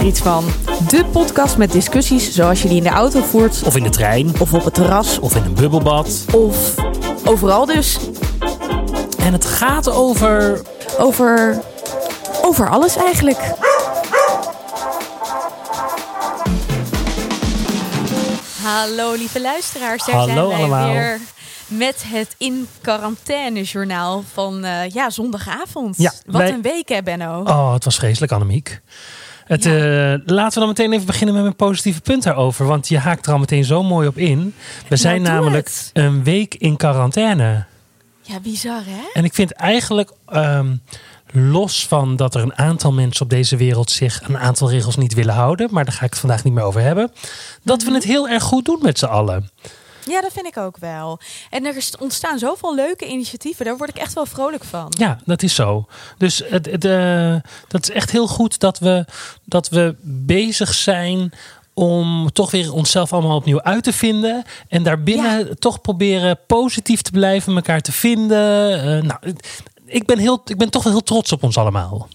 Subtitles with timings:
[0.00, 0.44] er iets van.
[0.88, 3.62] De podcast met discussies zoals je die in de auto voert.
[3.62, 4.32] Of in de trein.
[4.40, 5.18] Of op het terras.
[5.18, 6.24] Of in een bubbelbad.
[6.34, 6.74] Of
[7.24, 7.98] overal dus.
[9.18, 10.60] En het gaat over.
[10.98, 11.60] Over.
[12.42, 13.38] Over alles eigenlijk.
[18.62, 20.92] Hallo lieve luisteraars, daar Hallo zijn wij allemaal.
[20.92, 21.20] weer
[21.66, 25.94] met het in quarantaine journaal van eh, ja, zondagavond.
[25.98, 27.42] Ja, Wat wij- een week hè Benno.
[27.42, 28.80] Oh, het was vreselijk, Annemiek.
[29.50, 30.12] Het, Ja.
[30.12, 32.66] eh, laten we dan meteen even beginnen met mijn positieve punt daarover.
[32.66, 34.54] Want je haakt er al meteen zo mooi op in.
[34.88, 35.90] We zijn doe namelijk het.
[35.92, 37.64] een week in quarantaine.
[38.22, 39.00] Ja, bizar hè?
[39.12, 40.76] En ik vind eigenlijk, ehm,
[41.32, 45.14] los van dat er een aantal mensen op deze wereld zich een aantal regels niet
[45.14, 45.68] willen houden.
[45.70, 47.10] Maar daar ga ik het vandaag niet meer over hebben.
[47.62, 47.88] Dat Mhm.
[47.88, 49.50] we het heel erg goed doen met z'n allen.
[50.10, 51.18] Ja, dat vind ik ook wel.
[51.50, 53.64] En er ontstaan zoveel leuke initiatieven.
[53.64, 54.94] Daar word ik echt wel vrolijk van.
[54.98, 55.86] Ja, dat is zo.
[56.18, 57.36] Dus het, het, eh,
[57.68, 59.04] dat is echt heel goed dat we,
[59.44, 61.32] dat we bezig zijn
[61.74, 64.44] om toch weer onszelf allemaal opnieuw uit te vinden.
[64.68, 68.72] En daarbinnen toch proberen positief te blijven, elkaar te vinden.
[68.82, 69.34] Eh, nou,
[69.86, 72.08] ik ben, heel, ik ben toch wel heel trots op ons allemaal.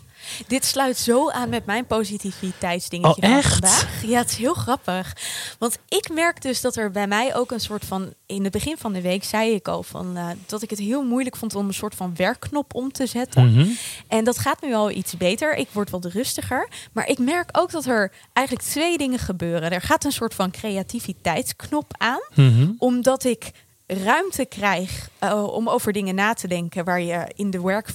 [0.47, 3.51] Dit sluit zo aan met mijn positiviteitsdingetje Oh, van echt?
[3.51, 4.03] vandaag.
[4.05, 5.15] Ja, het is heel grappig.
[5.59, 8.13] Want ik merk dus dat er bij mij ook een soort van...
[8.25, 11.03] In het begin van de week zei ik al van, eh, dat ik het heel
[11.03, 13.51] moeilijk vond om een soort van werkknop om te zetten.
[13.53, 13.67] Mhm.
[14.07, 15.55] En dat gaat nu al iets beter.
[15.55, 16.69] Ik word wat rustiger.
[16.91, 19.71] Maar ik merk ook dat er eigenlijk twee dingen gebeuren.
[19.71, 22.21] Er gaat een soort van creativiteitsknop aan.
[22.35, 22.71] Mhm.
[22.77, 23.51] Omdat ik
[23.87, 27.89] ruimte krijg eh, om over dingen na te denken waar je in de, werk,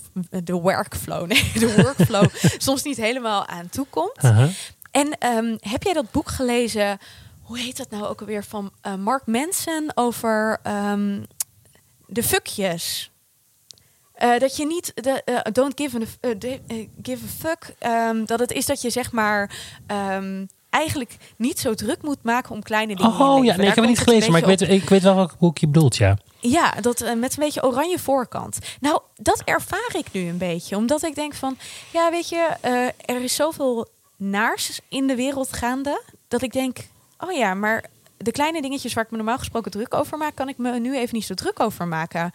[0.45, 2.27] de workflow, nee, de workflow
[2.59, 4.19] soms niet helemaal aan toe komt.
[4.19, 4.49] Aha.
[4.91, 6.99] En ehm, heb jij dat boek gelezen?
[7.43, 11.23] Hoe heet dat nou ook alweer van eh, Mark Manson over ehm,
[12.07, 13.11] de fuckjes?
[14.13, 16.35] Eh, dat je niet de don't give a,
[17.03, 17.75] give a fuck.
[17.79, 19.51] ehm, dat het is dat je zeg maar
[20.71, 23.21] eigenlijk niet zo druk moet maken om kleine dingen.
[23.21, 25.39] Oh ja, nee, ik heb het niet gelezen, maar ik weet, ik weet wel welk
[25.39, 26.19] boek je bedoelt, ja.
[26.41, 28.59] ja, dat eh, met een beetje oranje voorkant.
[28.81, 30.77] Nou, dat ervaar ik nu een beetje.
[30.77, 31.57] Omdat ik denk van,
[31.93, 36.03] ja, weet je, eh, er is zoveel naars in de wereld gaande.
[36.29, 36.79] Dat ik denk,
[37.19, 37.85] oh ja, maar
[38.17, 40.97] de kleine dingetjes waar ik me normaal gesproken druk over maak, kan ik me nu
[40.97, 42.33] even niet zo druk over maken.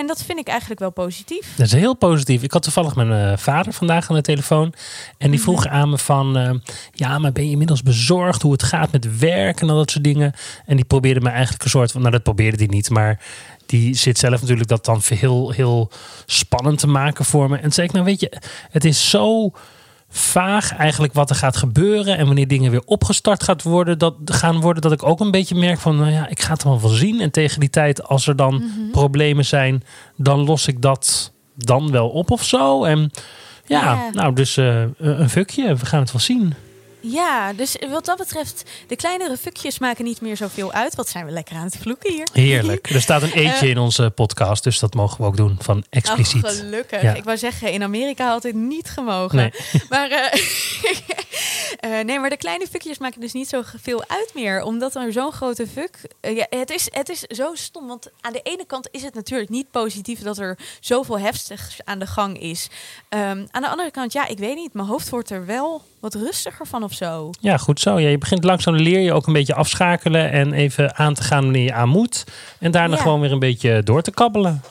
[0.00, 1.54] En dat vind ik eigenlijk wel positief.
[1.56, 2.42] Dat is heel positief.
[2.42, 4.72] Ik had toevallig mijn eh, vader vandaag aan de telefoon.
[5.18, 6.36] En die vroeg aan me van...
[6.36, 6.54] eh,
[6.92, 10.04] ja, maar ben je inmiddels bezorgd hoe het gaat met werk en al dat soort
[10.04, 10.32] dingen?
[10.66, 12.00] En die probeerde me eigenlijk een soort van...
[12.00, 13.20] Nou, dat probeerde hij niet, maar...
[13.66, 15.90] Die zit zelf natuurlijk dat dan heel, heel
[16.26, 17.56] spannend te maken voor me.
[17.56, 18.40] En toen zei ik, nou weet je,
[18.70, 19.52] het is zo
[20.10, 22.16] vaag eigenlijk wat er gaat gebeuren.
[22.16, 24.82] En wanneer dingen weer opgestart gaat worden, dat, gaan worden.
[24.82, 27.20] Dat ik ook een beetje merk van, nou ja, ik ga het allemaal wel zien.
[27.20, 28.62] En tegen die tijd, als er dan
[28.92, 29.82] problemen zijn,
[30.16, 32.84] dan los ik dat dan wel op of zo.
[32.84, 33.10] En
[33.66, 34.10] ja, Ja.
[34.12, 35.74] nou dus eh, een fuckje.
[35.74, 36.54] We gaan het wel zien.
[37.00, 40.94] Ja, dus wat dat betreft, de kleinere fuckjes maken niet meer zoveel uit.
[40.94, 42.28] Wat zijn we lekker aan het vloeken hier.
[42.32, 42.90] Heerlijk.
[42.94, 43.70] Er staat een eetje Eh.
[43.70, 46.44] in onze podcast, dus dat mogen we ook doen van expliciet.
[46.44, 47.02] Oh, gelukkig.
[47.02, 47.14] Ja.
[47.14, 49.36] Ik wou zeggen, in Amerika had het niet gemogen.
[49.36, 49.50] Nee.
[49.88, 50.40] Maar, eh,
[51.98, 54.62] eh, nee, maar de kleine fuckjes maken dus niet zo veel uit meer.
[54.62, 55.98] Omdat er zo'n grote fuck...
[56.20, 57.86] ja, het, is, het is zo stom.
[57.86, 60.20] Want aan de ene kant is het natuurlijk niet positief...
[60.22, 62.68] dat er zoveel heftigs aan de gang is.
[63.08, 64.72] Ehm, aan de andere kant, ja, ik weet niet.
[64.72, 67.30] Mijn hoofd wordt er wel wat rustiger van of zo.
[67.40, 67.98] Ja, goed zo.
[67.98, 71.42] Ja, je begint langzaam leer je ook een beetje afschakelen en even aan te gaan
[71.42, 72.24] wanneer je aan moet.
[72.58, 73.02] En daarna Ja.
[73.02, 74.62] gewoon weer een beetje door te kabbelen.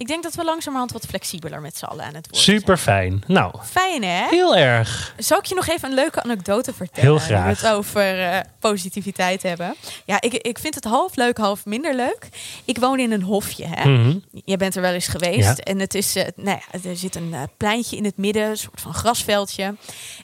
[0.00, 3.22] Ik denk dat we langzamerhand wat flexibeler met z'n allen aan het worden Super fijn.
[3.26, 3.66] Nou, zijn.
[3.66, 4.26] Fijn, hè?
[4.28, 5.14] heel erg.
[5.16, 7.10] Zal ik je nog even een leuke anekdote vertellen?
[7.10, 7.60] Heel Nu we graag.
[7.60, 9.74] het over eh, positiviteit hebben.
[10.04, 12.28] Ja, ik, ik vind het half leuk, half minder leuk.
[12.64, 13.66] Ik woon in een hofje.
[13.66, 13.88] Hè?
[13.88, 14.18] Mhm.
[14.44, 15.56] Je bent er wel eens geweest.
[15.56, 15.64] Ja.
[15.64, 18.56] En het is, eh, nou ja, er zit een eh, pleintje in het midden, een
[18.56, 19.64] soort van grasveldje.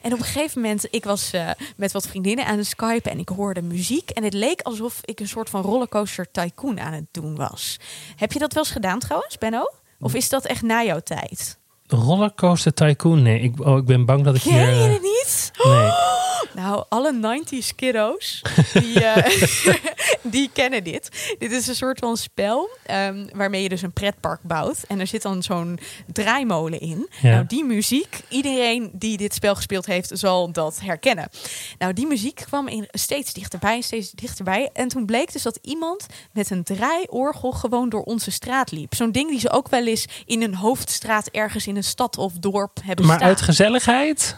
[0.02, 1.30] En op een gegeven moment, ik was
[1.76, 4.10] met wat vriendinnen aan het Skype en ik hoorde muziek.
[4.10, 7.76] En het leek alsof ik een soort van rollercoaster tycoon aan het doen was.
[8.16, 9.64] Heb je dat wel eens gedaan trouwens, Benno?
[10.00, 11.58] Of is dat echt na jouw tijd?
[11.86, 13.22] Rollercoaster Tycoon?
[13.22, 14.64] Nee, ik, oh, ik ben bang dat ik hier...
[14.64, 15.50] Ken je het niet?
[15.64, 15.90] nee.
[16.56, 18.42] Nou, alle 90s kiddo's,
[18.72, 19.74] die, eh,
[20.36, 21.34] die kennen dit.
[21.38, 24.84] Dit is een soort van spel ehm, waarmee je dus een pretpark bouwt.
[24.88, 25.78] En er zit dan zo'n
[26.12, 27.08] draaimolen in.
[27.22, 27.30] Ja.
[27.30, 31.28] Nou, die muziek, iedereen die dit spel gespeeld heeft, zal dat herkennen.
[31.78, 34.70] Nou, die muziek kwam in, steeds dichterbij, steeds dichterbij.
[34.72, 38.94] En toen bleek dus dat iemand met een draaiorgel gewoon door onze straat liep.
[38.94, 42.32] Zo'n ding die ze ook wel eens in een hoofdstraat ergens in een stad of
[42.32, 43.28] dorp hebben Maar staan.
[43.28, 44.36] uit gezelligheid?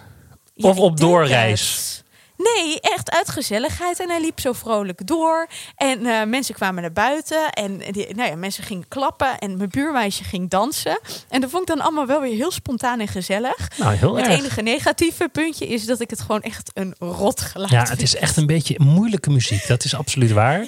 [0.55, 2.03] Ja, Of op doorreis?
[2.39, 4.01] Nee, echt uit gezelligheid.
[4.01, 5.47] En hij liep zo vrolijk door.
[5.77, 7.51] En eh, mensen kwamen naar buiten.
[7.51, 9.39] En die, nou ja, mensen gingen klappen.
[9.39, 11.01] En mijn buurmeisje ging dansen.
[11.29, 13.71] En dat vond ik dan allemaal wel weer heel spontaan en gezellig.
[13.79, 14.39] Nou, heel het erg.
[14.39, 17.89] enige negatieve puntje is dat ik het gewoon echt een rot geluid Ja, vind.
[17.91, 19.67] het is echt een beetje moeilijke muziek.
[19.67, 20.59] Dat is absoluut waar.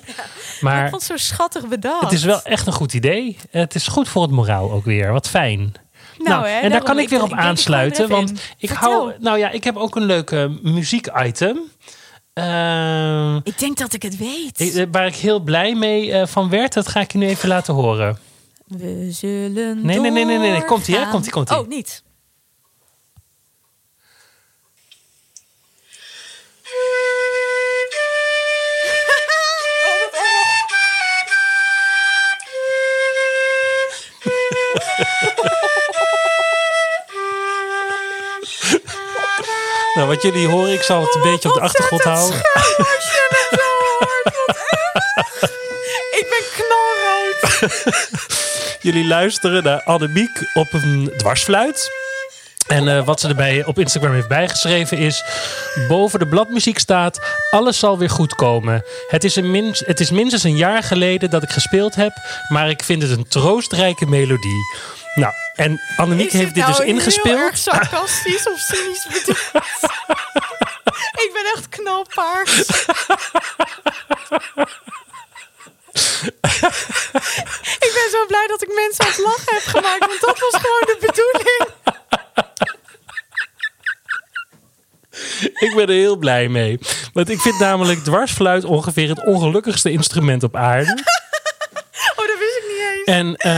[0.60, 2.00] Maar Maar ik vond het zo schattig bedacht.
[2.02, 3.36] het is wel echt een goed idee.
[3.50, 5.12] Het is goed voor het moraal ook weer.
[5.12, 5.72] Wat fijn.
[6.22, 8.08] Nou, hè, en daar kan ik weer op ik aansluiten.
[8.08, 8.90] Want ik Vertel.
[8.90, 9.12] hou.
[9.18, 11.58] Nou ja, ik heb ook een leuke muziek-item.
[12.32, 14.74] Eh, Ik denk dat ik het weet.
[14.76, 17.48] eh, waar ik heel blij mee eh, van werd, dat ga ik je nu even
[17.48, 18.18] laten horen.
[18.66, 20.64] We zullen Nee, nee, nee, nee, nee, nee.
[20.64, 21.08] Komt-ie, hè?
[21.10, 21.58] Komt-ie, komt-ie.
[21.58, 22.02] Oh, niet.
[40.00, 42.38] Nou, wat jullie horen, ik zal het een beetje op de achtergrond houden.
[46.20, 47.84] Ik ben knalrood.
[48.86, 51.90] Jullie luisteren naar Annemiek op een dwarsfluit.
[52.66, 55.24] En eh, wat ze erbij op Instagram heeft bijgeschreven is...
[55.88, 57.20] Boven de bladmuziek staat...
[57.50, 58.84] Alles zal weer goed komen.
[59.08, 62.12] Het is, een min, het is minstens een jaar geleden dat ik gespeeld heb...
[62.48, 64.62] maar ik vind het een troostrijke melodie.
[65.14, 67.38] Nou, en Annemiek heeft dit dit nou dus heel ingespeeld.
[67.38, 69.50] erg sarcastisch of cynisch bedoeld?
[71.24, 72.58] ik ben echt knalpaars.
[77.86, 80.60] ik ben zo blij dat ik mensen aan het lachen heb gemaakt, want dat was
[80.60, 81.68] gewoon de bedoeling.
[85.40, 86.78] Ik ben er heel blij mee.
[87.12, 90.90] Want ik vind namelijk dwarsfluit ongeveer het ongelukkigste instrument op aarde.
[92.16, 92.88] Oh, dat wist ik niet eens.
[93.04, 93.52] En eh,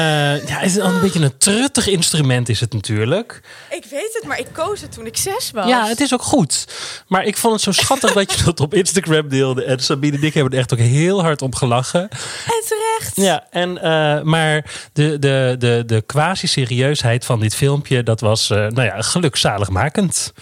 [0.49, 3.41] ja, het is al een beetje een truttig instrument is het natuurlijk.
[3.71, 5.67] Ik weet het, maar ik koos het toen ik zes was.
[5.69, 6.65] Ja, het is ook goed.
[7.09, 9.65] Maar ik vond het zo schattig dat je dat op Instagram deelde.
[9.65, 12.01] En Sabine en ik hebben er echt ook heel hard om gelachen.
[12.47, 13.17] En terecht.
[13.17, 18.57] Ja, en, eh, maar de, de, de, de quasi-serieusheid van dit filmpje, dat was uh,
[18.59, 20.33] nou ja, gelukzaligmakend.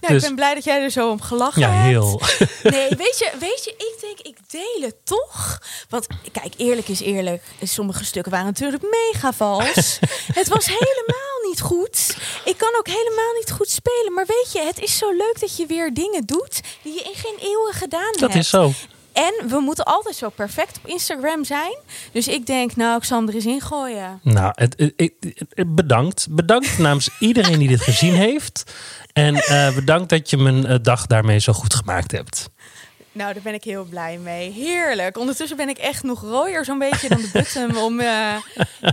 [0.00, 1.84] Ja, Dus- ik ben blij dat jij er zo om gelachen Ja, hebt.
[1.86, 2.20] heel.
[2.62, 5.60] Nee, weet je, weet je, ik denk, ik deel het toch.
[5.88, 7.42] Want kijk, eerlijk is eerlijk.
[7.62, 9.98] Sommige stukken waren natuurlijk mega vals.
[10.32, 11.25] het was helemaal
[11.56, 12.16] niet goed.
[12.44, 14.12] Ik kan ook helemaal niet goed spelen.
[14.14, 17.14] Maar weet je, het is zo leuk dat je weer dingen doet die je in
[17.14, 18.20] geen eeuwen gedaan hebt.
[18.20, 18.72] Dat is zo.
[19.12, 21.76] En we moeten altijd zo perfect op Instagram zijn.
[22.12, 24.20] Dus ik denk, nou, ik zal hem er eens in gooien.
[24.22, 26.26] Nou, het, het- het- het- bedankt.
[26.30, 28.62] Bedankt namens iedereen die dit gezien heeft.
[29.12, 32.48] En eh, bedankt dat je mijn eh, dag daarmee zo goed gemaakt hebt.
[33.16, 34.50] Nou, daar ben ik heel blij mee.
[34.52, 35.18] Heerlijk.
[35.18, 38.00] Ondertussen ben ik echt nog rooier zo'n beetje dan de button om...
[38.00, 38.06] eh,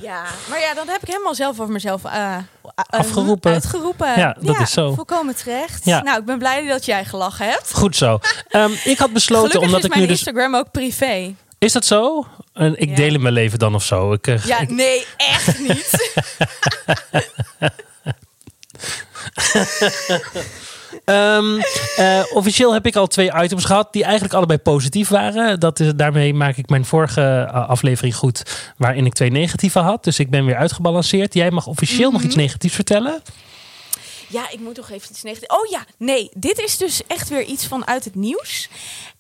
[0.02, 2.38] ja, maar ja, dan heb ik helemaal zelf over mezelf eh,
[2.76, 3.54] Afgeroepen.
[3.54, 4.20] Uitgeroepen.
[4.20, 4.94] Ja, dat is zo.
[4.94, 5.86] volkomen terecht.
[5.86, 6.02] Ja.
[6.04, 7.74] Nou, ik ben blij dat jij gelachen hebt.
[7.74, 8.20] Goed zo.
[8.50, 10.18] Ehm, ik had besloten, Gelukkig omdat is ik mijn nu dus.
[10.18, 11.36] Instagram ook privé.
[11.58, 12.28] Is dat zo?
[12.54, 12.96] En ik Ja.
[12.96, 14.14] deel in mijn leven dan of zo.
[14.14, 15.90] Ik, Ja, ik- nee, echt niet.
[21.06, 21.60] Ehm,
[21.96, 25.60] eh, officieel heb ik al twee items gehad die eigenlijk allebei positief waren.
[25.60, 28.44] Dat is, daarmee maak ik mijn vorige eh, aflevering goed,
[28.78, 30.04] waarin ik twee negatieve had.
[30.04, 31.34] Dus ik ben weer uitgebalanceerd.
[31.34, 32.28] Jij mag officieel nog Mhm.
[32.30, 33.22] iets negatiefs vertellen.
[34.28, 35.54] Ja, ik moet toch even iets negatiefs.
[35.54, 38.70] Oh ja, nee, dit is dus echt weer iets vanuit het nieuws.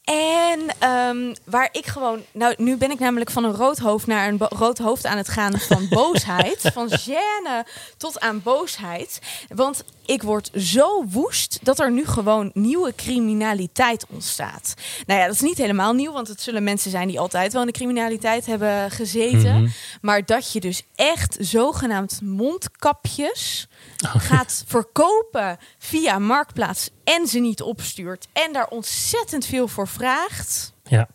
[0.04, 4.28] En ehm, waar ik gewoon, nou, nu ben ik namelijk van een rood hoofd naar
[4.28, 9.20] een rood hoofd aan het gaan van boosheid, van gêne tot aan boosheid.
[9.48, 14.74] Want ik word zo woest dat er nu gewoon nieuwe criminaliteit ontstaat.
[15.06, 17.62] Nou ja, dat is niet helemaal nieuw, want het zullen mensen zijn die altijd wel
[17.62, 19.62] in de criminaliteit hebben gezeten.
[19.62, 19.70] Mhm.
[20.02, 23.68] Maar dat je dus echt zogenaamd mondkapjes
[24.08, 30.74] gaat verkopen via Marktplaats en ze niet opstuurt en daar ontzettend veel voor vraagt.
[30.84, 31.08] Ja,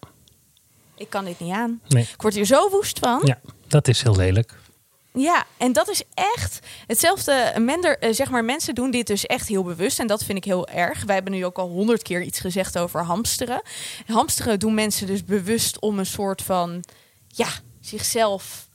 [0.97, 1.81] Ik kan dit niet aan.
[1.89, 2.03] nee.
[2.03, 3.21] Ik word hier zo woest van.
[3.25, 4.55] Ja, Ja, dat is heel lelijk.
[5.57, 7.53] en dat is echt hetzelfde.
[7.59, 10.45] Mender, eh, zeg maar, mensen doen dit dus echt heel bewust en dat vind ik
[10.45, 11.05] heel erg.
[11.05, 13.63] Wij hebben nu ook al honderd keer iets gezegd over hamsteren.
[14.07, 16.85] Hamsteren doen mensen dus bewust om een soort van,
[17.27, 17.49] ja,
[17.81, 18.68] zichzelf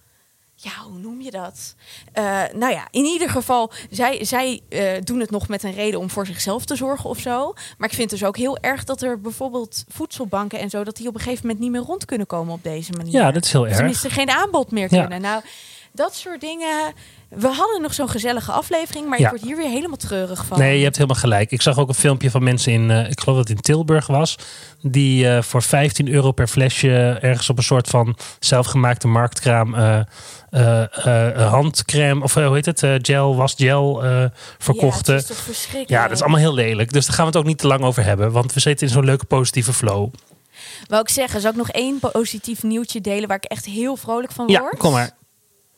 [0.63, 1.75] ja, hoe noem je dat?
[2.13, 6.00] Eh, nou ja, in ieder geval, zij, zij eh, doen het nog met een reden
[6.00, 7.53] om voor zichzelf te zorgen of zo.
[7.77, 11.08] Maar ik vind dus ook heel erg dat er bijvoorbeeld voedselbanken en zo, dat die
[11.08, 13.12] op een gegeven moment niet meer rond kunnen komen op deze manier.
[13.13, 13.75] Ja, dat is heel erg.
[13.75, 15.00] Tenminste, geen aanbod meer Ja.
[15.01, 15.22] kunnen.
[15.22, 15.41] Nou,
[15.96, 16.94] Dat soort dingen.
[17.30, 19.26] We hadden nog zo'n gezellige aflevering, maar Ja.
[19.26, 20.60] ik word hier weer helemaal treurig van.
[20.60, 21.52] Nee, je hebt helemaal gelijk.
[21.52, 24.08] Ik zag ook een filmpje van mensen in, eh, ik geloof dat het in Tilburg
[24.08, 24.36] was,
[24.82, 30.00] die eh, voor 15 euro per flesje ergens op een soort van zelfgemaakte marktkraam eh,
[30.50, 34.04] eh, handcrème, of hoe heet het, gel, wasgel
[34.58, 35.14] verkochten.
[35.14, 35.90] Ja, het is toch verschrikkelijk.
[35.90, 36.92] Ja, dat is allemaal heel lelijk.
[36.94, 38.32] Dus daar gaan we het ook niet te lang over hebben.
[38.32, 40.14] Want we zitten in zo'n leuke positieve flow.
[40.88, 44.32] Wou ik zeggen, zou ik nog één positief nieuwtje delen waar ik echt heel vrolijk
[44.32, 44.78] van Ja, word?
[44.78, 45.12] kom maar.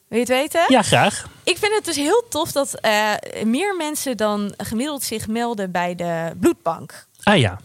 [0.08, 0.64] Wil je het weten?
[0.68, 1.26] Ja, graag.
[1.44, 3.12] Ik vind het dus heel tof dat eh,
[3.44, 7.06] meer mensen dan gemiddeld zich melden bij de bloedbank.
[7.24, 7.60] Ah ja.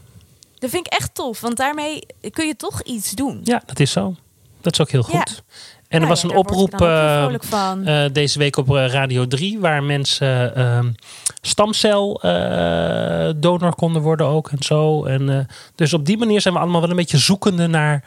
[0.58, 3.40] Dat vind ik echt tof, want daarmee kun je toch iets doen.
[3.44, 4.14] Ja, dat is zo.
[4.60, 5.18] Dat is ook heel Ja.
[5.18, 5.42] goed.
[5.88, 10.92] En er was een oproep eh, eh, deze week op Radio 3, waar mensen ehm
[11.40, 15.04] stamceldonor konden worden ook en zo.
[15.04, 18.04] En, dus op die manier zijn we allemaal wel een beetje zoekende naar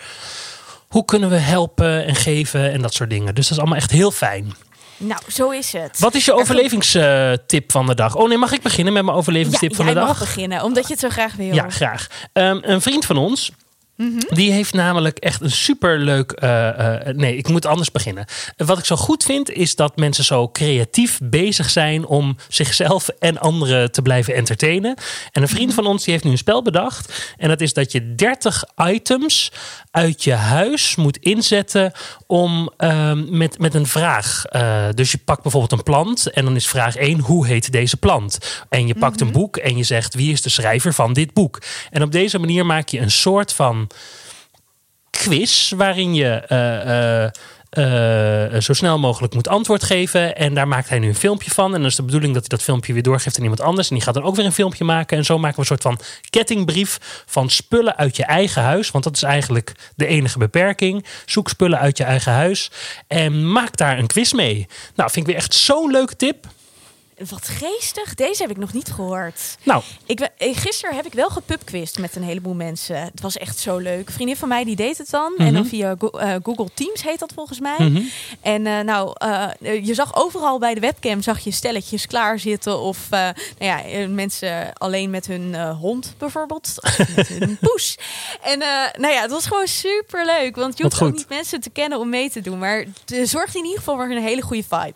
[0.94, 3.36] hoe kunnen we helpen en geven en dat soort dingen.
[3.36, 4.54] Dus dat is allemaal echt heel fijn.
[4.98, 6.00] nou, zo is het.
[6.00, 8.16] Wat is je Er overlevingstip van de dag?
[8.16, 10.08] Oh nee, mag ik beginnen met mijn Ja, overlevingstip van de dag?
[10.08, 11.54] mag beginnen, omdat je het zo graag wil.
[11.54, 12.08] Ja, graag.
[12.34, 13.52] Ehm, een vriend van ons.
[13.98, 14.20] Mhm.
[14.30, 16.32] Die heeft namelijk echt een superleuk.
[16.32, 18.26] eh, nee, ik moet anders beginnen.
[18.58, 23.38] Wat ik zo goed vind, is dat mensen zo creatief bezig zijn om zichzelf en
[23.38, 24.96] anderen te blijven entertainen.
[25.32, 27.34] En een vriend van ons die heeft nu een spel bedacht.
[27.38, 29.52] En dat is dat je 30 items
[29.92, 31.92] uit je huis moet inzetten
[32.28, 34.46] om ehm, met, met een vraag.
[34.46, 37.98] eh, dus je pakt bijvoorbeeld een plant en dan is vraag 1: hoe heet deze
[37.98, 38.38] plant?
[38.70, 41.62] En je pakt een boek en je zegt wie is de schrijver van dit boek?
[41.90, 43.83] En op deze manier maak je een soort van
[45.24, 47.32] quiz waarin je eh, eh,
[48.56, 50.36] eh, zo snel mogelijk moet antwoord geven.
[50.36, 51.66] En daar maakt hij nu een filmpje van.
[51.66, 53.90] En dan is de bedoeling dat hij dat filmpje weer doorgeeft aan iemand anders.
[53.90, 55.18] En die gaat dan ook weer een filmpje maken.
[55.18, 56.00] En zo maken we een soort van
[56.30, 58.92] kettingbrief van spullen uit je eigen huis.
[58.92, 61.06] Want dat is eigenlijk de enige beperking.
[61.26, 62.72] Zoek spullen uit je eigen huis.
[63.08, 64.68] En maak daar een quiz mee.
[64.96, 66.48] Nou, vind ik weer echt zo'n leuke tip.
[67.30, 68.14] Wat geestig.
[68.16, 69.58] Deze heb ik nog niet gehoord.
[69.64, 72.96] Nou, Ik, eh, gisteren heb ik wel gepubquist met een heleboel mensen.
[72.98, 74.08] Het was echt zo leuk.
[74.08, 75.34] Een vriendin van mij die deed het dan.
[75.38, 77.76] En dan via Go- eh, Google Teams heet dat volgens mij.
[77.80, 78.02] Mhm.
[78.42, 79.16] En eh, nou,
[79.60, 82.80] je zag overal bij de webcam zag je stelletjes klaarzitten.
[82.80, 86.74] Of nou ja, mensen alleen met hun hond bijvoorbeeld.
[86.82, 87.98] Of met hun poes.
[88.42, 88.60] En
[89.00, 90.56] nou ja, het was gewoon super leuk.
[90.56, 92.60] Want je hoeft ook niet mensen te kennen om mee te doen.
[92.60, 92.86] Maar
[93.24, 94.94] zorgt in ieder geval voor een hele goede vibe.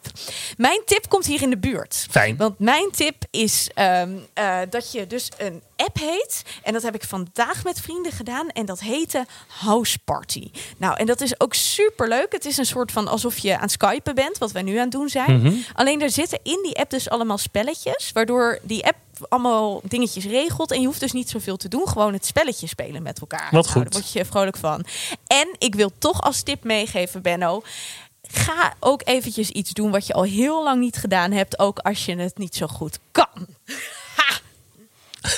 [0.58, 2.07] Mijn tip komt hier in de buurt.
[2.10, 2.38] Fijn.
[2.38, 6.42] Want mijn tip is ehm, eh, dat je dus een app heet.
[6.64, 8.50] En dat heb ik vandaag met vrienden gedaan.
[8.50, 10.52] En dat heette House Party.
[10.78, 12.32] Nou, en dat is ook super leuk.
[12.32, 14.92] Het is een soort van alsof je aan skypen bent, wat wij nu aan het
[14.92, 15.42] doen zijn.
[15.42, 15.54] Mhm.
[15.74, 18.12] Alleen er zitten in die app dus allemaal spelletjes.
[18.14, 18.96] Waardoor die app
[19.30, 20.72] allemaal dingetjes regelt.
[20.72, 21.88] En je hoeft dus niet zoveel te doen.
[21.88, 23.48] Gewoon het spelletje spelen met elkaar.
[23.52, 23.84] Wat Nou, goed.
[23.84, 24.86] daar word je vrolijk van.
[25.28, 27.62] En ik wil toch als tip meegeven, Benno.
[28.32, 31.60] Ga ook eventjes iets doen wat je al heel lang niet gedaan hebt.
[31.60, 33.48] Ook als je het niet zo goed kan.
[34.16, 34.40] Ha!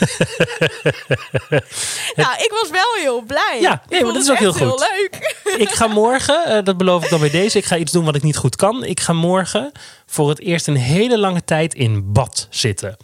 [2.21, 3.57] nou, ik was wel heel blij.
[3.61, 4.79] Ja, nee, maar dat is ook heel goed.
[4.79, 5.37] leuk.
[5.65, 8.15] Ik ga morgen, eh, dat beloof ik dan bij deze, ik ga iets doen wat
[8.15, 8.83] ik niet goed kan.
[8.83, 9.71] Ik ga morgen
[10.05, 12.97] voor het eerst een hele lange tijd in bad zitten.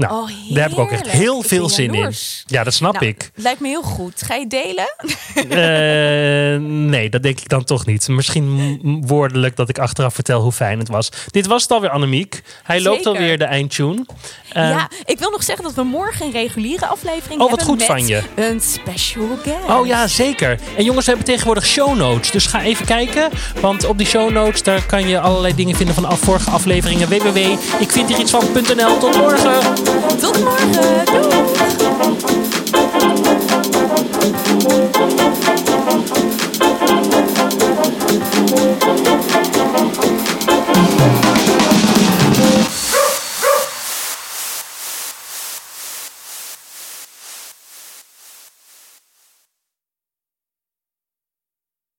[0.00, 2.12] Nou, Oh, daar heb ik ook echt heel veel zin in.
[2.46, 3.30] Ja, dat snap Nou, ik.
[3.34, 4.22] Lijkt me heel goed.
[4.22, 4.94] Ga je delen?
[5.50, 8.08] Eh, nee, dat denk ik dan toch niet.
[8.08, 11.10] Misschien woordelijk dat ik achteraf vertel hoe fijn het was.
[11.30, 12.42] Dit was het alweer, Annemiek.
[12.62, 14.04] Hij loopt alweer de eindtune.
[14.52, 17.66] Eh, ja, ik wil nog zeggen dat we morgen een reguliere aflevering Oh, wat hebben.
[17.66, 18.22] goed met van je.
[18.34, 19.68] Een special guest.
[19.68, 20.58] Oh ja, zeker.
[20.76, 22.30] En jongens, we hebben tegenwoordig show notes.
[22.30, 23.28] Dus ga even kijken.
[23.60, 27.08] Want op die show notes daar kan je allerlei dingen vinden van vorige afleveringen.
[27.08, 28.98] www.ikvindhierietsvan.nl.
[28.98, 29.89] Tot morgen.
[30.20, 31.04] Tot morgen.
[31.04, 31.50] Doeg.